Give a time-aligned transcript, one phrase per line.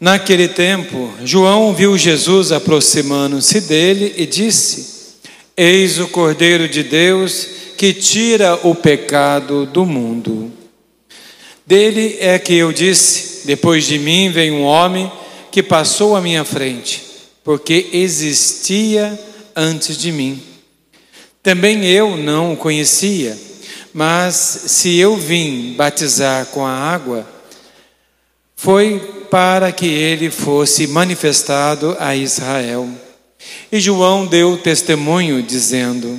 [0.00, 5.16] Naquele tempo, João viu Jesus aproximando-se dele e disse:
[5.56, 10.52] Eis o Cordeiro de Deus que tira o pecado do mundo.
[11.66, 15.10] Dele é que eu disse: Depois de mim vem um homem
[15.50, 17.02] que passou à minha frente,
[17.42, 19.18] porque existia
[19.54, 20.40] antes de mim.
[21.42, 23.36] Também eu não o conhecia,
[23.92, 27.26] mas se eu vim batizar com a água,
[28.54, 32.88] foi para que ele fosse manifestado a Israel.
[33.70, 36.18] E João deu testemunho, dizendo: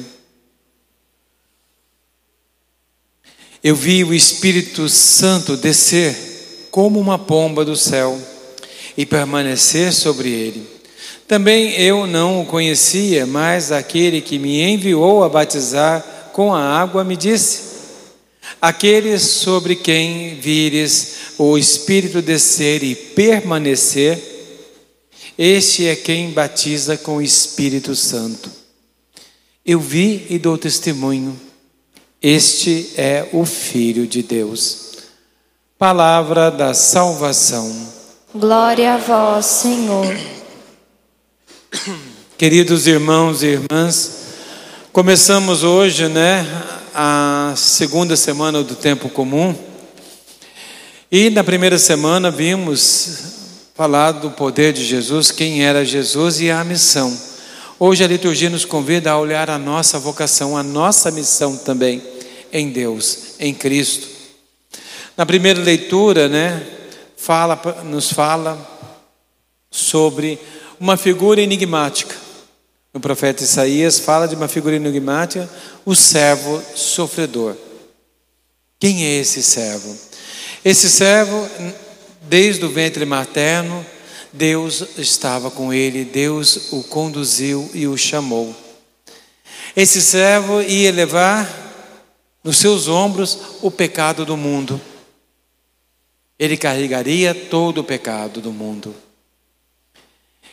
[3.63, 8.19] Eu vi o Espírito Santo descer como uma pomba do céu
[8.95, 10.79] e permanecer sobre ele.
[11.27, 17.03] Também eu não o conhecia, mas aquele que me enviou a batizar com a água
[17.03, 17.61] me disse:
[18.61, 24.21] Aquele sobre quem vires o Espírito descer e permanecer,
[25.37, 28.51] este é quem batiza com o Espírito Santo.
[29.65, 31.39] Eu vi e dou testemunho,
[32.21, 34.89] este é o Filho de Deus.
[35.77, 37.87] Palavra da salvação.
[38.35, 40.13] Glória a vós, Senhor.
[42.37, 44.11] Queridos irmãos e irmãs,
[44.91, 46.45] começamos hoje, né,
[46.93, 49.68] a segunda semana do tempo comum.
[51.11, 53.09] E na primeira semana vimos
[53.73, 57.17] falar do poder de Jesus, quem era Jesus e a missão.
[57.79, 62.01] Hoje a liturgia nos convida a olhar a nossa vocação, a nossa missão também
[62.51, 64.07] em Deus, em Cristo.
[65.17, 66.65] Na primeira leitura, né,
[67.17, 68.57] fala, nos fala
[69.71, 70.39] sobre
[70.79, 72.15] uma figura enigmática
[72.93, 75.47] no profeta Isaías fala de uma figura enigmática,
[75.85, 77.55] o servo sofredor.
[78.79, 79.95] Quem é esse servo?
[80.63, 81.49] Esse servo,
[82.23, 83.85] desde o ventre materno,
[84.31, 88.55] Deus estava com ele, Deus o conduziu e o chamou.
[89.75, 91.47] Esse servo ia levar
[92.43, 94.79] nos seus ombros o pecado do mundo.
[96.37, 98.95] Ele carregaria todo o pecado do mundo.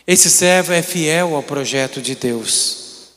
[0.06, 3.08] Esse servo é fiel ao projeto de Deus.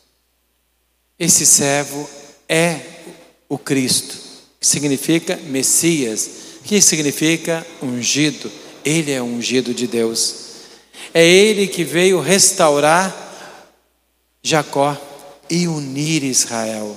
[1.18, 2.09] Esse servo
[2.47, 2.80] é
[3.47, 4.18] o Cristo,
[4.59, 8.52] que significa Messias, que significa ungido.
[8.85, 10.35] Ele é ungido de Deus.
[11.12, 13.12] É ele que veio restaurar
[14.44, 14.96] Jacó
[15.50, 16.96] e unir Israel.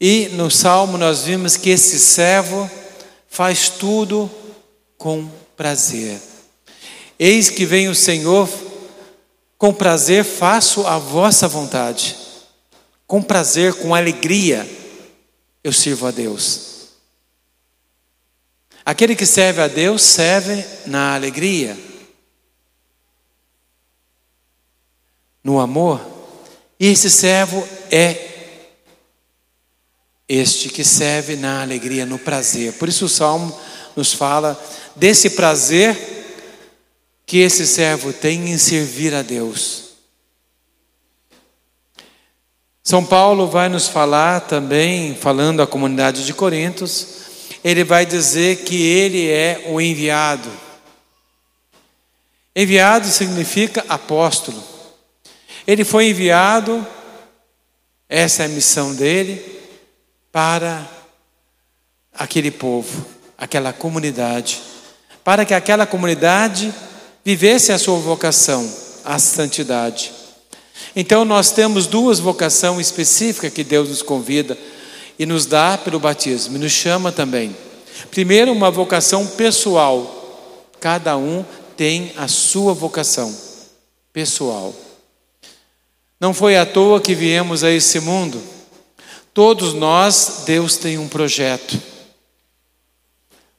[0.00, 2.68] E no salmo nós vimos que esse servo
[3.28, 4.28] faz tudo
[4.98, 6.20] com prazer.
[7.16, 8.48] Eis que vem o Senhor,
[9.56, 12.16] com prazer faço a vossa vontade.
[13.06, 14.68] Com prazer, com alegria,
[15.62, 16.71] eu sirvo a Deus.
[18.84, 21.78] Aquele que serve a Deus serve na alegria,
[25.42, 26.00] no amor.
[26.78, 28.30] E esse servo é
[30.28, 32.72] este que serve na alegria, no prazer.
[32.74, 33.56] Por isso o salmo
[33.94, 34.60] nos fala
[34.96, 35.96] desse prazer
[37.24, 39.92] que esse servo tem em servir a Deus.
[42.82, 47.06] São Paulo vai nos falar também, falando à comunidade de Corintos,
[47.64, 50.50] ele vai dizer que ele é o enviado.
[52.54, 54.62] Enviado significa apóstolo.
[55.66, 56.86] Ele foi enviado,
[58.08, 59.60] essa é a missão dele,
[60.32, 60.86] para
[62.12, 63.06] aquele povo,
[63.38, 64.60] aquela comunidade,
[65.22, 66.72] para que aquela comunidade
[67.24, 68.68] vivesse a sua vocação,
[69.04, 70.12] a santidade.
[70.96, 74.58] Então nós temos duas vocações específicas que Deus nos convida
[75.18, 77.56] e nos dá pelo batismo, e nos chama também.
[78.10, 80.70] Primeiro, uma vocação pessoal.
[80.80, 81.44] Cada um
[81.76, 83.34] tem a sua vocação
[84.12, 84.74] pessoal.
[86.20, 88.40] Não foi à toa que viemos a esse mundo.
[89.34, 91.80] Todos nós, Deus tem um projeto.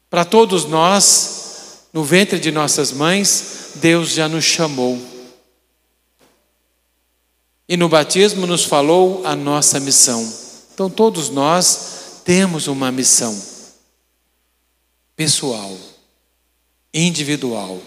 [0.09, 4.99] Para todos nós, no ventre de nossas mães, Deus já nos chamou.
[7.67, 10.42] E no batismo nos falou a nossa missão.
[10.73, 13.39] Então todos nós temos uma missão
[15.15, 15.75] pessoal,
[16.93, 17.79] individual.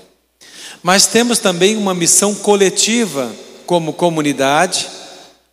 [0.83, 3.35] Mas temos também uma missão coletiva
[3.67, 4.89] como comunidade,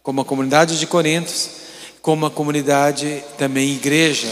[0.01, 1.49] como a comunidade de Corintos,
[2.01, 4.29] como a comunidade também igreja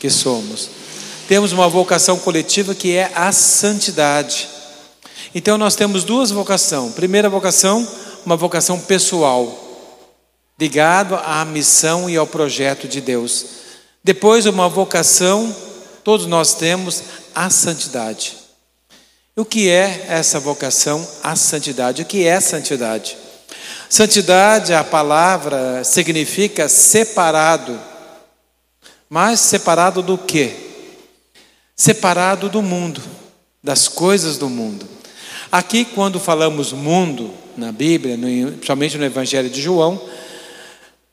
[0.00, 0.82] que somos
[1.32, 4.48] temos uma vocação coletiva que é a santidade.
[5.34, 6.92] Então nós temos duas vocações.
[6.92, 7.88] Primeira vocação,
[8.26, 9.61] uma vocação pessoal,
[10.58, 13.46] ligado à missão e ao projeto de Deus.
[14.04, 15.54] Depois uma vocação,
[16.02, 17.02] todos nós temos
[17.34, 18.36] a santidade.
[19.34, 22.02] O que é essa vocação à santidade?
[22.02, 23.16] O que é santidade?
[23.88, 27.78] Santidade, a palavra significa separado.
[29.08, 30.54] Mas separado do quê?
[31.76, 33.02] Separado do mundo,
[33.62, 34.86] das coisas do mundo.
[35.50, 40.00] Aqui, quando falamos mundo na Bíblia, principalmente no Evangelho de João,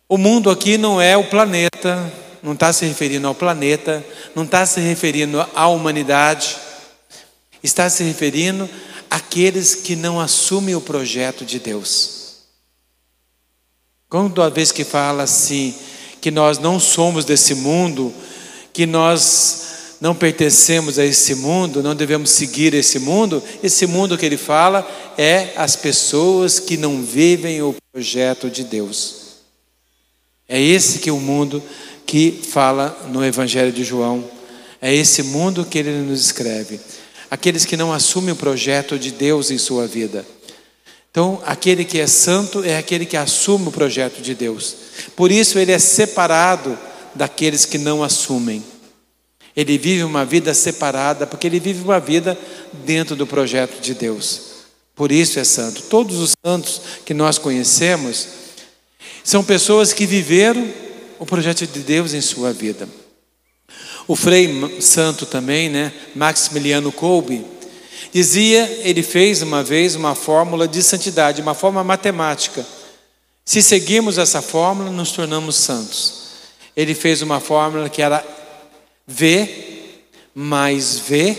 [0.09, 2.11] o mundo aqui não é o planeta,
[2.43, 4.03] não está se referindo ao planeta,
[4.35, 6.57] não está se referindo à humanidade
[7.63, 8.69] Está se referindo
[9.09, 12.19] àqueles que não assumem o projeto de Deus.
[14.07, 15.75] Quando a vez que fala assim,
[16.21, 18.13] que nós não somos desse mundo,
[18.73, 24.25] que nós não pertencemos a esse mundo, não devemos seguir esse mundo, esse mundo que
[24.25, 29.28] ele fala é as pessoas que não vivem o projeto de Deus.
[30.49, 31.63] É esse que é o mundo
[32.05, 34.23] que fala no Evangelho de João.
[34.81, 36.79] É esse mundo que ele nos escreve
[37.29, 40.25] aqueles que não assumem o projeto de Deus em sua vida.
[41.11, 44.75] Então, aquele que é santo é aquele que assume o projeto de Deus.
[45.15, 46.77] Por isso, ele é separado
[47.13, 48.63] daqueles que não assumem.
[49.55, 52.37] Ele vive uma vida separada, porque ele vive uma vida
[52.85, 54.41] dentro do projeto de Deus.
[54.95, 55.83] Por isso é santo.
[55.83, 58.27] Todos os santos que nós conhecemos
[59.23, 60.67] são pessoas que viveram
[61.19, 62.87] o projeto de Deus em sua vida.
[64.07, 67.45] O Frei Santo também, né, Maximiliano Kolbe,
[68.11, 72.65] dizia, ele fez uma vez uma fórmula de santidade, uma forma matemática.
[73.45, 76.29] Se seguirmos essa fórmula, nos tornamos santos.
[76.75, 78.25] Ele fez uma fórmula que era
[79.05, 79.67] V
[80.33, 81.37] mais V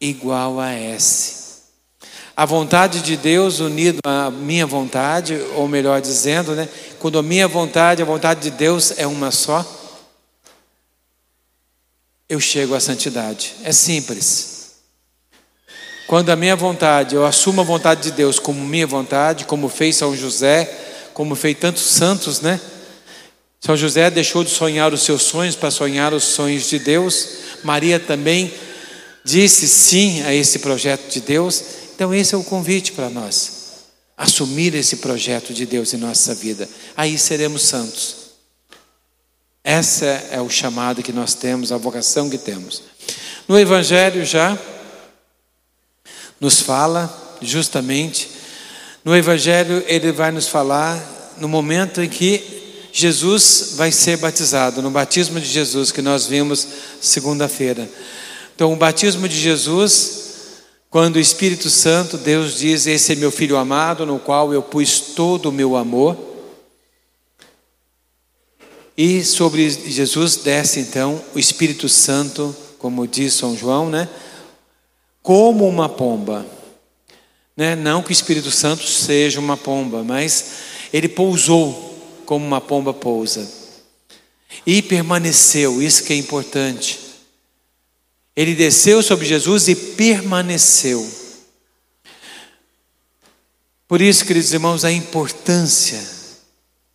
[0.00, 1.37] igual a S.
[2.38, 6.68] A vontade de Deus unido à minha vontade, ou melhor dizendo, né,
[7.00, 9.66] quando a minha vontade e a vontade de Deus é uma só,
[12.28, 13.56] eu chego à santidade.
[13.64, 14.76] É simples.
[16.06, 19.96] Quando a minha vontade, eu assumo a vontade de Deus como minha vontade, como fez
[19.96, 20.64] São José,
[21.12, 22.60] como fez tantos santos, né?
[23.58, 27.30] São José deixou de sonhar os seus sonhos para sonhar os sonhos de Deus.
[27.64, 28.54] Maria também
[29.24, 31.87] disse sim a esse projeto de Deus.
[31.98, 33.88] Então, esse é o convite para nós.
[34.16, 36.68] Assumir esse projeto de Deus em nossa vida.
[36.96, 38.14] Aí seremos santos.
[39.64, 42.84] Essa é o chamado que nós temos, a vocação que temos.
[43.48, 44.56] No Evangelho já
[46.40, 48.30] nos fala justamente,
[49.04, 54.90] no Evangelho ele vai nos falar no momento em que Jesus vai ser batizado, no
[54.92, 56.64] batismo de Jesus que nós vimos
[57.00, 57.90] segunda-feira.
[58.54, 60.27] Então, o batismo de Jesus,
[60.90, 65.00] quando o Espírito Santo, Deus diz: Esse é meu filho amado, no qual eu pus
[65.00, 66.16] todo o meu amor.
[68.96, 74.08] E sobre Jesus desce então o Espírito Santo, como diz São João, né?
[75.22, 76.44] Como uma pomba.
[77.56, 77.76] Né?
[77.76, 80.52] Não que o Espírito Santo seja uma pomba, mas
[80.92, 83.48] ele pousou como uma pomba pousa.
[84.66, 87.07] E permaneceu, isso que é importante.
[88.38, 91.04] Ele desceu sobre Jesus e permaneceu.
[93.88, 96.00] Por isso, queridos irmãos, a importância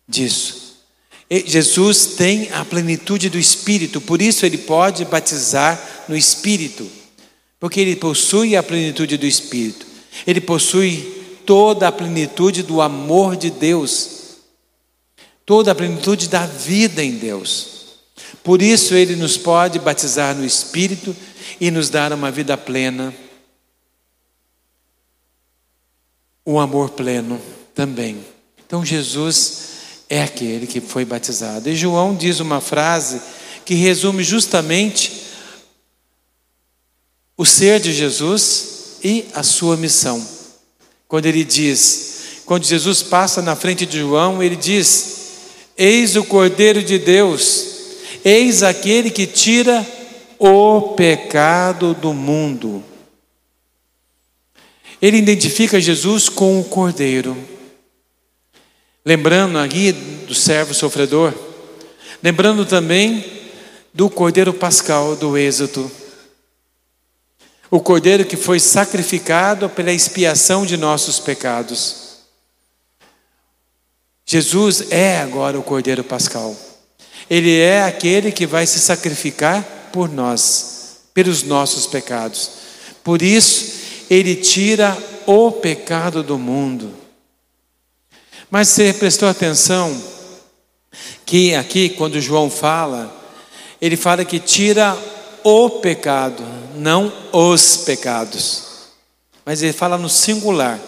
[0.08, 0.78] disso.
[1.30, 6.90] Jesus tem a plenitude do Espírito, por isso ele pode batizar no Espírito,
[7.60, 9.84] porque ele possui a plenitude do Espírito,
[10.26, 14.38] ele possui toda a plenitude do amor de Deus,
[15.44, 17.74] toda a plenitude da vida em Deus.
[18.42, 21.16] Por isso ele nos pode batizar no Espírito
[21.60, 23.14] e nos dar uma vida plena,
[26.44, 27.40] o amor pleno
[27.74, 28.24] também.
[28.66, 29.64] Então Jesus
[30.08, 31.68] é aquele que foi batizado.
[31.68, 33.20] E João diz uma frase
[33.64, 35.24] que resume justamente
[37.36, 40.24] o ser de Jesus e a sua missão.
[41.08, 45.16] Quando ele diz, quando Jesus passa na frente de João, ele diz:
[45.76, 47.66] Eis o Cordeiro de Deus,
[48.24, 49.86] eis aquele que tira
[50.46, 52.84] o pecado do mundo.
[55.00, 57.34] Ele identifica Jesus com o Cordeiro.
[59.06, 61.32] Lembrando aqui do servo sofredor,
[62.22, 63.24] lembrando também
[63.92, 65.90] do cordeiro pascal do Êxodo.
[67.70, 72.18] O cordeiro que foi sacrificado pela expiação de nossos pecados.
[74.24, 76.56] Jesus é agora o cordeiro pascal.
[77.28, 82.50] Ele é aquele que vai se sacrificar por nós, pelos nossos pecados.
[83.04, 86.92] Por isso, ele tira o pecado do mundo.
[88.50, 89.96] Mas você prestou atenção
[91.24, 93.08] que aqui, quando João fala,
[93.80, 94.98] ele fala que tira
[95.44, 96.42] o pecado,
[96.74, 98.64] não os pecados.
[99.46, 100.80] Mas ele fala no singular.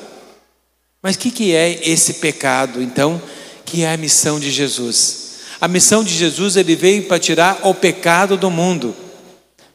[1.00, 3.22] Mas o que, que é esse pecado, então,
[3.64, 5.25] que é a missão de Jesus?
[5.66, 8.94] A missão de Jesus, ele veio para tirar o pecado do mundo.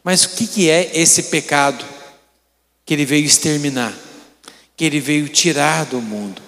[0.02, 1.84] Mas o que, é esse pecado
[2.86, 3.94] que ele veio exterminar?
[4.78, 6.42] Que ele veio tirar do mundo?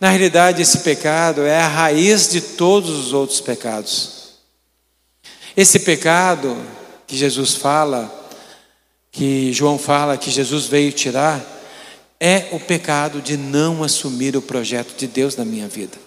[0.00, 4.38] Na realidade, esse pecado é a raiz de todos os outros pecados.
[5.54, 6.56] Esse pecado
[7.06, 8.10] que Jesus fala,
[9.12, 11.44] que João fala que Jesus veio tirar,
[12.18, 16.05] é o pecado de não assumir o projeto de Deus na minha vida.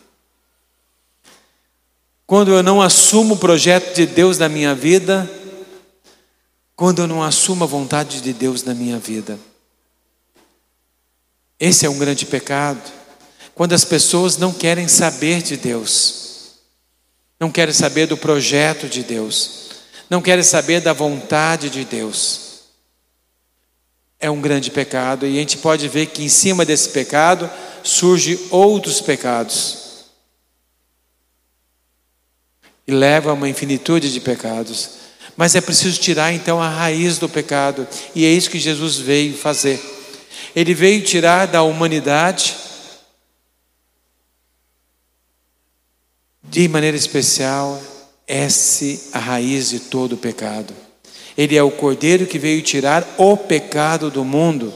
[2.30, 5.28] Quando eu não assumo o projeto de Deus na minha vida,
[6.76, 9.40] quando eu não assumo a vontade de Deus na minha vida.
[11.60, 12.84] Esse é um grande pecado.
[13.56, 16.52] Quando as pessoas não querem saber de Deus,
[17.40, 19.72] não querem saber do projeto de Deus,
[20.08, 22.60] não querem saber da vontade de Deus.
[24.20, 27.50] É um grande pecado e a gente pode ver que em cima desse pecado
[27.84, 29.89] surgem outros pecados.
[32.90, 34.90] E leva a uma infinitude de pecados.
[35.38, 39.38] Mas é preciso tirar então a raiz do pecado, e é isso que Jesus veio
[39.38, 39.80] fazer.
[40.56, 42.56] Ele veio tirar da humanidade,
[46.44, 47.80] de maneira especial,
[48.28, 50.74] essa a raiz de todo o pecado.
[51.38, 54.74] Ele é o cordeiro que veio tirar o pecado do mundo,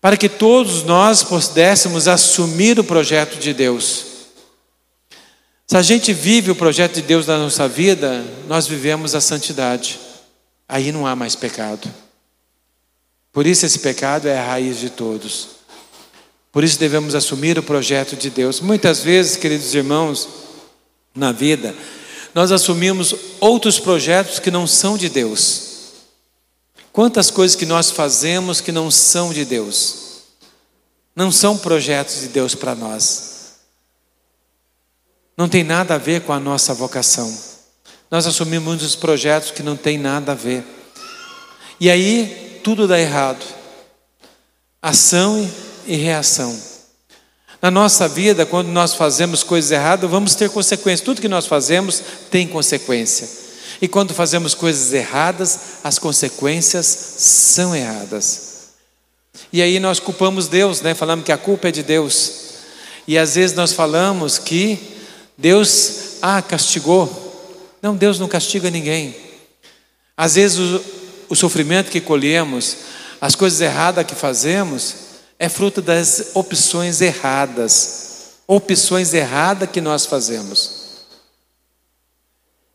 [0.00, 4.11] para que todos nós pudéssemos assumir o projeto de Deus.
[5.72, 9.98] Se a gente vive o projeto de Deus na nossa vida, nós vivemos a santidade.
[10.68, 11.90] Aí não há mais pecado.
[13.32, 15.48] Por isso esse pecado é a raiz de todos.
[16.52, 18.60] Por isso devemos assumir o projeto de Deus.
[18.60, 20.28] Muitas vezes, queridos irmãos,
[21.14, 21.74] na vida,
[22.34, 25.62] nós assumimos outros projetos que não são de Deus.
[26.92, 30.20] Quantas coisas que nós fazemos que não são de Deus,
[31.16, 33.31] não são projetos de Deus para nós
[35.42, 37.36] não tem nada a ver com a nossa vocação.
[38.08, 40.64] Nós assumimos muitos projetos que não tem nada a ver.
[41.80, 43.44] E aí tudo dá errado.
[44.80, 45.50] Ação
[45.84, 46.56] e reação.
[47.60, 51.04] Na nossa vida, quando nós fazemos coisas erradas, vamos ter consequências.
[51.04, 53.28] Tudo que nós fazemos tem consequência.
[53.80, 58.68] E quando fazemos coisas erradas, as consequências são erradas.
[59.52, 60.94] E aí nós culpamos Deus, né?
[60.94, 62.32] Falamos que a culpa é de Deus.
[63.08, 64.92] E às vezes nós falamos que
[65.36, 67.30] Deus, ah, castigou.
[67.80, 69.16] Não, Deus não castiga ninguém.
[70.16, 70.84] Às vezes o,
[71.30, 72.76] o sofrimento que colhemos,
[73.20, 74.94] as coisas erradas que fazemos,
[75.38, 78.34] é fruto das opções erradas.
[78.46, 80.82] Opções erradas que nós fazemos.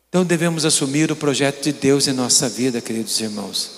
[0.08, 3.77] Então devemos assumir o projeto de Deus em nossa vida, queridos irmãos.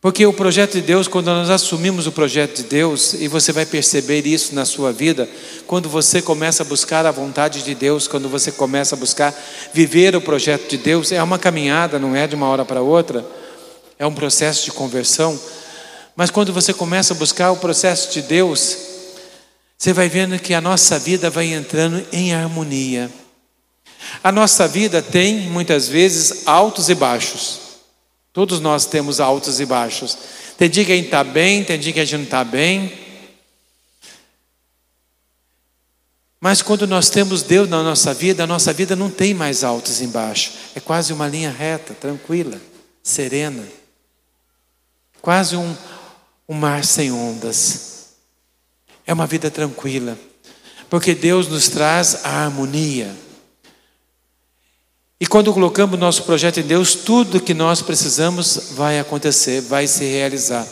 [0.00, 3.64] Porque o projeto de Deus, quando nós assumimos o projeto de Deus, e você vai
[3.64, 5.28] perceber isso na sua vida,
[5.66, 9.34] quando você começa a buscar a vontade de Deus, quando você começa a buscar
[9.72, 13.26] viver o projeto de Deus, é uma caminhada, não é de uma hora para outra,
[13.98, 15.38] é um processo de conversão.
[16.14, 18.76] Mas quando você começa a buscar o processo de Deus,
[19.78, 23.10] você vai vendo que a nossa vida vai entrando em harmonia.
[24.22, 27.65] A nossa vida tem, muitas vezes, altos e baixos.
[28.36, 30.14] Todos nós temos altos e baixos.
[30.58, 32.92] Tem dia que a gente está bem, tem dia que a gente não está bem.
[36.38, 40.02] Mas quando nós temos Deus na nossa vida, a nossa vida não tem mais altos
[40.02, 40.52] e baixos.
[40.74, 42.60] É quase uma linha reta, tranquila,
[43.02, 43.66] serena.
[45.22, 45.74] Quase um,
[46.46, 48.08] um mar sem ondas.
[49.06, 50.18] É uma vida tranquila.
[50.90, 53.16] Porque Deus nos traz a harmonia.
[55.18, 60.04] E quando colocamos nosso projeto em Deus, tudo que nós precisamos vai acontecer, vai se
[60.04, 60.66] realizar.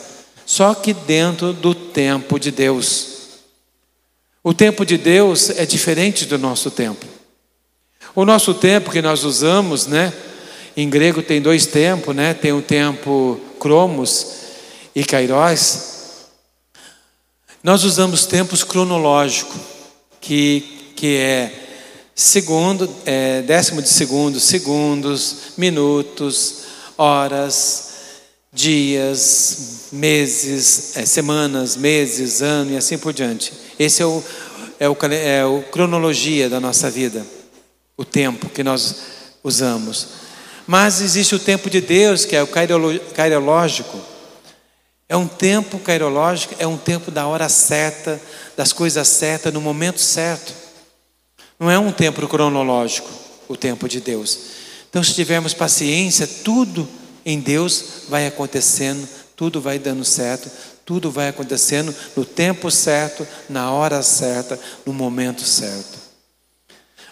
[0.44, 3.14] Só que dentro do tempo de Deus.
[4.42, 7.06] O tempo de Deus é diferente do nosso tempo.
[8.14, 10.12] O nosso tempo que nós usamos, né?
[10.76, 12.34] Em grego tem dois tempos, né?
[12.34, 14.26] Tem o tempo cromos
[14.94, 15.94] e kairos.
[17.62, 19.56] Nós usamos tempos cronológicos,
[20.20, 21.63] que, que é
[22.14, 26.62] segundo, é, décimo de segundo, segundos, minutos,
[26.96, 27.92] horas,
[28.52, 33.52] dias, meses, é, semanas, meses, ano e assim por diante.
[33.78, 34.22] Esse é o,
[34.78, 37.26] é o, é o cronologia da nossa vida,
[37.96, 38.96] o tempo que nós
[39.42, 40.08] usamos.
[40.66, 44.00] Mas existe o tempo de Deus, que é o cairológico.
[45.06, 48.20] É um tempo cairológico, é um tempo da hora certa,
[48.56, 50.63] das coisas certas, no momento certo.
[51.58, 53.08] Não é um tempo cronológico,
[53.48, 54.38] o tempo de Deus.
[54.90, 56.88] Então, se tivermos paciência, tudo
[57.26, 60.50] Em Deus vai acontecendo, tudo vai dando certo,
[60.84, 65.98] tudo vai acontecendo no tempo certo, na hora certa, no momento certo.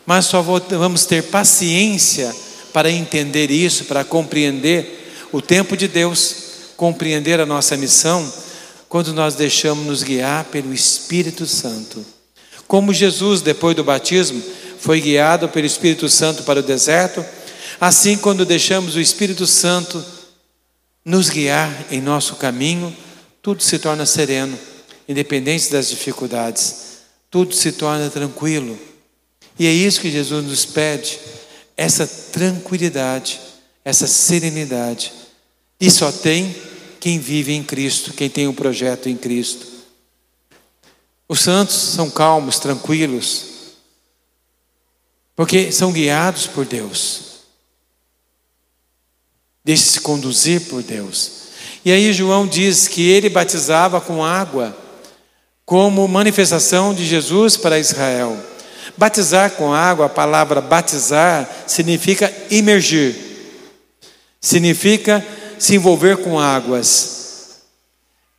[0.04, 2.34] Mas só vamos ter paciência
[2.72, 6.36] para entender isso, para compreender o tempo de Deus,
[6.76, 8.30] compreender a nossa missão,
[8.88, 12.04] quando nós deixamos nos guiar pelo Espírito Santo.
[12.72, 14.42] Como Jesus, depois do batismo,
[14.78, 17.22] foi guiado pelo Espírito Santo para o deserto,
[17.78, 20.02] assim, quando deixamos o Espírito Santo
[21.04, 22.96] nos guiar em nosso caminho,
[23.42, 24.58] tudo se torna sereno,
[25.06, 27.00] independente das dificuldades,
[27.30, 28.78] tudo se torna tranquilo.
[29.58, 31.18] E é isso que Jesus nos pede,
[31.76, 33.38] essa tranquilidade,
[33.84, 35.12] essa serenidade.
[35.78, 36.56] E só tem
[36.98, 39.71] quem vive em Cristo, quem tem um projeto em Cristo.
[41.32, 43.44] Os santos são calmos, tranquilos,
[45.34, 47.22] porque são guiados por Deus.
[49.64, 51.30] Deixe-se conduzir por Deus.
[51.86, 54.76] E aí João diz que ele batizava com água
[55.64, 58.38] como manifestação de Jesus para Israel.
[58.94, 63.16] Batizar com água, a palavra batizar significa imergir.
[64.38, 65.26] Significa
[65.58, 67.11] se envolver com águas.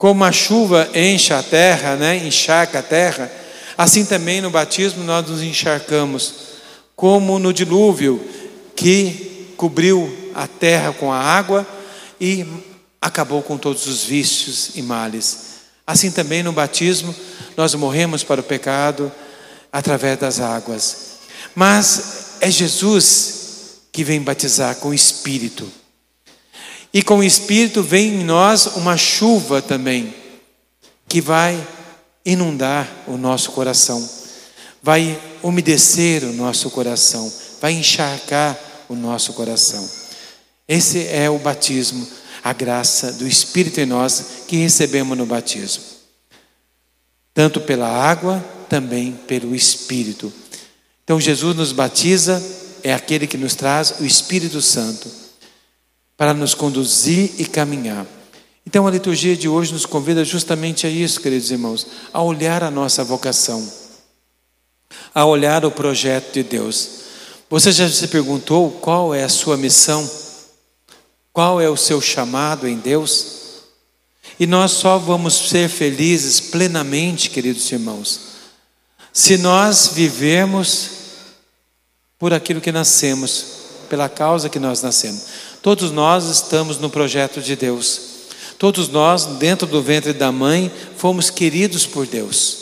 [0.03, 3.31] Como a chuva enche a terra, né, encharca a terra,
[3.77, 6.33] assim também no batismo nós nos encharcamos,
[6.93, 8.21] como no dilúvio
[8.75, 11.65] que cobriu a terra com a água
[12.19, 12.45] e
[13.01, 15.61] acabou com todos os vícios e males.
[15.87, 17.15] Assim também no batismo
[17.55, 19.09] nós morremos para o pecado
[19.71, 21.19] através das águas.
[21.55, 25.65] Mas é Jesus que vem batizar com o Espírito.
[26.93, 30.13] E com o Espírito vem em nós uma chuva também,
[31.07, 31.67] que vai
[32.23, 34.07] inundar o nosso coração,
[34.81, 39.89] vai umedecer o nosso coração, vai encharcar o nosso coração.
[40.67, 42.07] Esse é o batismo,
[42.43, 45.83] a graça do Espírito em nós que recebemos no batismo.
[47.33, 50.31] Tanto pela água, também pelo Espírito.
[51.03, 52.41] Então Jesus nos batiza,
[52.83, 55.22] é aquele que nos traz o Espírito Santo
[56.23, 58.05] para nos conduzir e caminhar.
[58.65, 62.71] Então a liturgia de hoje nos convida justamente a isso, queridos irmãos, a olhar a
[62.71, 63.69] nossa vocação,
[65.13, 66.89] a olhar o projeto de Deus.
[67.49, 70.09] Você já se perguntou qual é a sua missão?
[71.33, 73.65] Qual é o seu chamado em Deus?
[74.39, 78.21] E nós só vamos ser felizes plenamente, queridos irmãos,
[79.11, 80.89] se nós vivemos
[82.17, 83.45] por aquilo que nascemos,
[83.89, 85.43] pela causa que nós nascemos.
[85.63, 88.01] Todos nós estamos no projeto de Deus.
[88.59, 92.57] Todos nós, dentro do ventre da mãe, fomos queridos por Deus.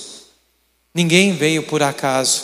[0.93, 2.43] Ninguém veio por acaso.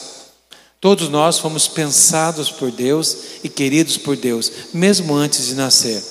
[0.82, 6.04] Todos nós fomos pensados por Deus e queridos por Deus, mesmo antes de nascer.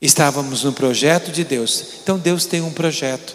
[0.00, 1.84] Estávamos no projeto de Deus.
[2.00, 3.34] Então Deus tem um projeto.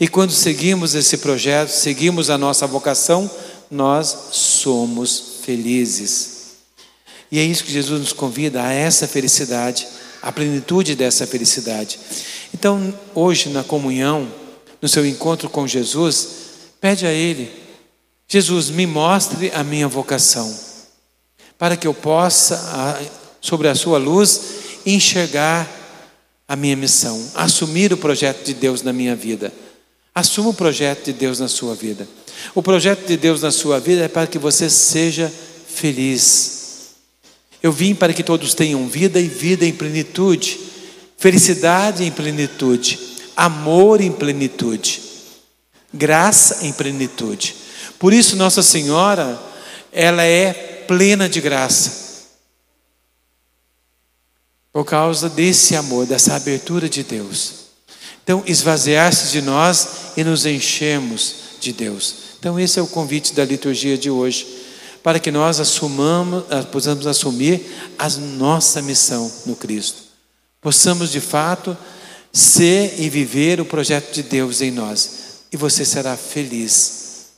[0.00, 3.30] E quando seguimos esse projeto, seguimos a nossa vocação,
[3.70, 6.39] nós somos felizes.
[7.30, 9.86] E é isso que Jesus nos convida a essa felicidade,
[10.20, 11.98] a plenitude dessa felicidade.
[12.52, 14.28] Então, hoje na comunhão,
[14.82, 16.28] no seu encontro com Jesus,
[16.80, 17.50] pede a Ele:
[18.28, 20.52] Jesus, me mostre a minha vocação,
[21.56, 22.98] para que eu possa,
[23.40, 24.40] sobre a Sua luz,
[24.84, 25.68] enxergar
[26.48, 29.52] a minha missão, assumir o projeto de Deus na minha vida.
[30.12, 32.08] Assuma o projeto de Deus na sua vida.
[32.56, 35.32] O projeto de Deus na sua vida é para que você seja
[35.68, 36.59] feliz
[37.62, 40.58] eu vim para que todos tenham vida e vida em plenitude,
[41.18, 42.98] felicidade em plenitude,
[43.36, 45.02] amor em plenitude,
[45.92, 47.54] graça em plenitude.
[47.98, 49.38] Por isso, Nossa Senhora,
[49.92, 50.52] ela é
[50.88, 52.10] plena de graça.
[54.72, 57.54] Por causa desse amor, dessa abertura de Deus.
[58.22, 62.14] Então, esvaziar-se de nós e nos enchemos de Deus.
[62.38, 64.59] Então, esse é o convite da liturgia de hoje
[65.02, 67.64] para que nós assumamos, ah, possamos assumir
[67.98, 70.02] a nossa missão no Cristo.
[70.60, 71.76] Possamos de fato
[72.32, 75.44] ser e viver o projeto de Deus em nós.
[75.50, 77.30] E você será feliz.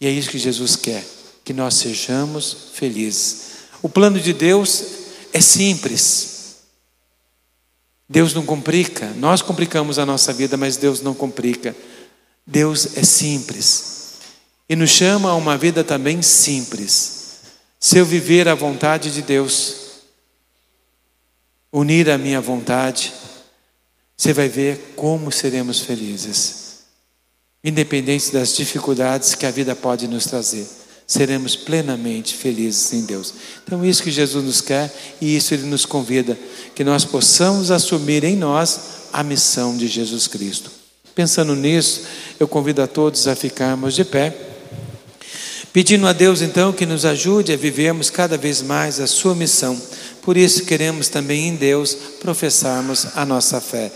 [0.00, 1.04] E é isso que Jesus quer,
[1.44, 3.42] que nós sejamos felizes.
[3.82, 4.84] O plano de Deus
[5.32, 6.30] é simples.
[8.08, 11.74] Deus não complica, nós complicamos a nossa vida, mas Deus não complica.
[12.46, 14.01] Deus é simples
[14.72, 17.40] e nos chama a uma vida também simples.
[17.78, 19.74] Se eu viver a vontade de Deus,
[21.70, 23.12] unir a minha vontade,
[24.16, 26.84] você vai ver como seremos felizes,
[27.62, 30.66] independente das dificuldades que a vida pode nos trazer.
[31.06, 33.34] seremos plenamente felizes em Deus.
[33.66, 36.38] Então, isso que Jesus nos quer e isso Ele nos convida,
[36.74, 38.80] que nós possamos assumir em nós
[39.12, 40.70] a missão de Jesus Cristo.
[41.14, 42.04] Pensando nisso,
[42.40, 44.51] eu convido a todos a ficarmos de pé,
[45.72, 49.80] pedindo a Deus então que nos ajude a vivermos cada vez mais a Sua missão.
[50.22, 53.90] Por isso queremos também em Deus professarmos a nossa fé.